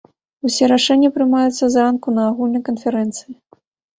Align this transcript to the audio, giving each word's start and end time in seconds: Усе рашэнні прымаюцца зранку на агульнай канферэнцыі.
Усе 0.47 0.67
рашэнні 0.71 1.09
прымаюцца 1.17 1.69
зранку 1.75 2.15
на 2.15 2.23
агульнай 2.31 2.63
канферэнцыі. 2.69 3.33